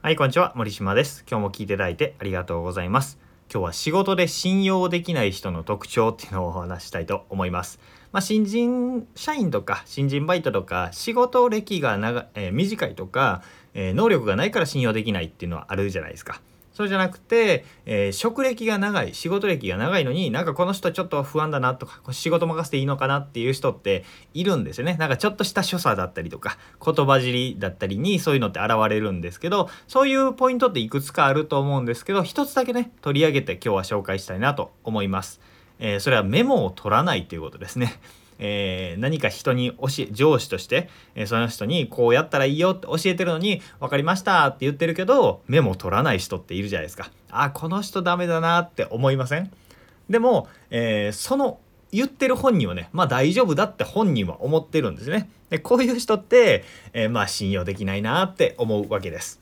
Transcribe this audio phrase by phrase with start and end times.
[0.00, 0.52] はい、こんにちは。
[0.54, 1.24] 森島です。
[1.28, 3.18] 今日も聞いていただいてありがとうございます。
[3.52, 7.80] 今日は仕事で信用できない人の特徴っていうのをお話したいと思います。
[8.12, 13.42] まあ、新人社員とか新人バイトとか仕事歴が長、えー短いとか、
[13.74, 16.40] えー能力がないから信用できないっていうのはあるじゃないですか。
[16.78, 24.94] そうじゃなくて、えー職歴が長い仕事歴が長いのになんかこの人ちょっと不安だなとかこれ仕事任せていいのかなっていう人っているんですよね。
[24.96, 35.40] なんかちょっとした所作だったりとか言葉尻だったりにそういうのって現れるんですけどそういうポイントっていくつかあると思うんですけど一つだけね取り上げて今日は紹介したいなと思います、
[35.80, 37.98] えーそれはメモを取らないということですね。
[38.38, 47.10] えー何か人に教え上司として、えーその人にこうやったらいいよって教えてるのに「分かりました」って言ってるけどメモ取らない人っているじゃないですか。
[47.30, 49.50] あこの人ダメだなって思いません？
[50.08, 51.60] でも、えーその
[51.90, 55.30] 言ってる本人はねまあ大丈夫だって本人は思ってるんですね。
[55.48, 59.40] でこういう人って、えーまあ信用できないなって思うわけです。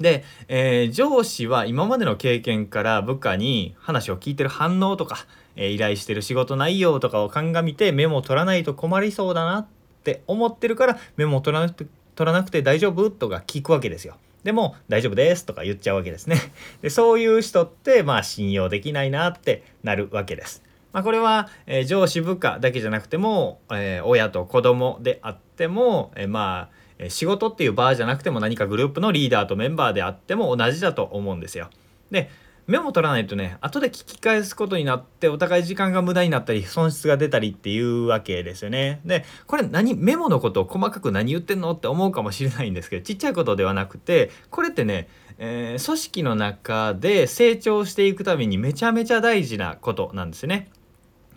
[0.00, 9.66] で、えー上司は今までの経験から部下に話を聞いてる反応とか、えー依頼してる仕事内容とかを鑑みてメモを取らないと困りそうだなっ
[10.04, 14.16] て思ってるからメモを取らなくて取らなくて大丈夫とか聞くわけですよ。
[14.44, 16.36] でも大丈夫ですとか言っちゃうわけですね。
[16.82, 20.62] でそういう人ってまあ信用できないなってなるわけです。
[20.92, 31.70] まあ、これは、えー上司部下だけじゃなくても、えー親と子供であっても、えーまあ仕事っていうバーじゃなくても何かグループのリーダーとメンバーであっても同じだと思うんですよ。
[32.10, 32.30] で
[32.66, 39.00] メモ取らないとね後で聞き返すことになってお互い時間が無駄になったり損失が出たりっていうわけですよね。
[39.06, 50.68] でこれ何メモのことを細かく何言ってんのって思うかもしれないんですけどちっちゃいことではなくてこれってね、えー組織の中で成長していくためにめちゃめちゃ大事なことなんですよね。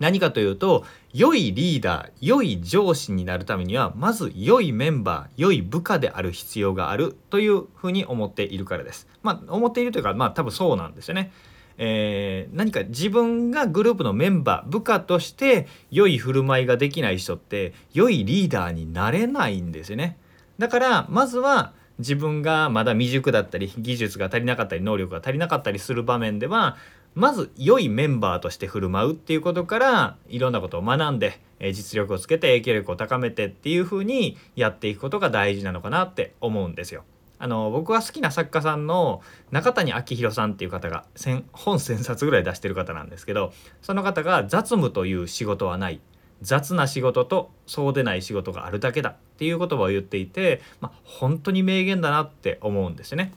[0.02, 9.08] 何かというと良いリーダー良い上司になるためにはまず良いメンバー良い部下である必要があるというふうに思っているからです。
[9.22, 11.32] まあ思っているというかまあ多分そうなんですよね。
[11.78, 20.18] えー何か自分がグループのメンバー部下として良い振る舞いができない人って良いリーダーになれないんですよね。
[20.58, 26.78] だからまずは自分がまだ未熟だったり技術が足りなかったり能力が足りなかったりする場面では
[27.14, 37.04] まず良いメンバーとして振る舞うっていうことからいろんなことを学んで、実力をつけて影響力を高めてっていう風にやっていくことが大事なのかなって思うんですよ。
[37.38, 43.52] あの僕は好きな作家さんの中谷明宏さんっていう方が千本1,000冊ぐらい出してる方なんですけど
[43.82, 46.00] その方が「雑務という仕事はない」
[46.44, 53.34] 雑な仕事とそうでない仕事があるだけだっていう言葉を言っていて、まあ、本当に名言だなって思うんですよね。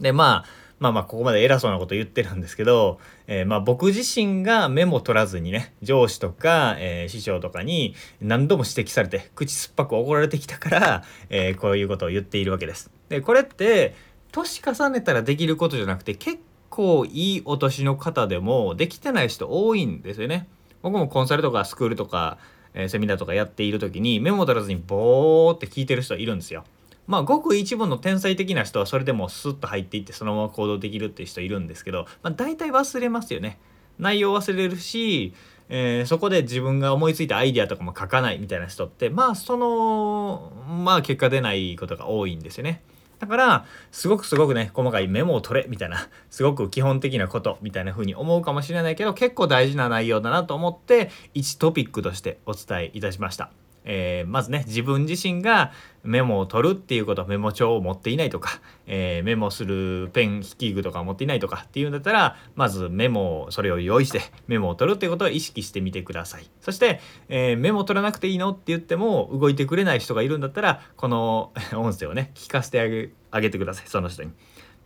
[0.00, 12.90] でまあまあまあここまで偉そうなこと言ってるんですけど、えーまあ僕自身がメモ取らずにね上司とか、えー師匠とかに何度も指摘されて口酸っぱく怒られてきたから、えーこういうことを言っているわけです。
[13.10, 13.96] でこれって
[14.32, 16.38] 年重ねたらできることじゃなくて結
[16.70, 20.48] 構いいお年の方でもできてない人多いんですよね。
[20.80, 22.38] 僕もコンサルとかスクールとか、
[22.78, 26.64] えセミナーとかやっている時にメモ取らずにボーって聞いてる人いるんですよ。
[27.06, 33.58] まあごく一部の天才的な人はそれでもスッと入っていってそのまま行動できるっていう人いるんですけど、まあ、大体忘れますよね。
[33.98, 35.34] 内容忘れるし、
[35.68, 40.52] えーそこで自分が思いついたアイデアとかも書かないみたいな人ってまあその
[40.84, 42.82] まあ結果出ないことが多いんですよね。
[43.18, 53.50] だからすごくすごくね細かいメモを取れみたいなすごく基本的なことみたいな風に思うかもしれないけど結構大事な内容だなと思って1トピックとしてお伝えいたしました。
[53.88, 55.72] えーまずね自分自身が
[56.04, 66.48] メモを取るっていうことメモ帳を持っていないとか、えーメモするペン筆記具とか持っていないとかっていうんだったらまずメモをそれを用意してメモを取るっていうことを意識してみてください。
[66.60, 74.32] そして、えーメモ取らなくていいのって言っても動いてくれない人がいるんだったらこの音声をね聞かせてあげてくださいその人に、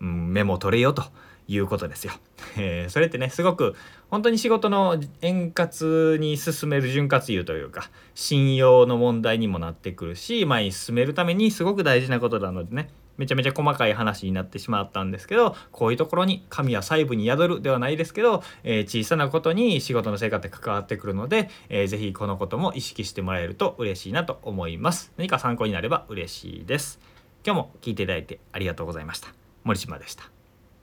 [0.00, 1.02] うん、メモ取れよと。
[1.48, 2.12] いうことですよ、
[2.56, 3.74] えーそれってねすごく
[4.10, 25.12] 本当に仕事の円滑に進める潤滑油というか信用の問題にもなってくるし前に進めるためにすごく大事なことなのでねめちゃめちゃ細かい話になってしまったんですけどこういうところに神は細部に宿るではないですけど、えー小さなことに仕事の成果って関わってくるので、えーぜひこのことも意識してもらえると嬉しいなと思います。
[25.16, 27.00] 何か参考になれば嬉しいです。
[27.44, 29.28] 今日も聞いていただいてありがとうございました。
[29.64, 30.24] 森島でした。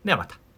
[0.06, 0.49] ではまた。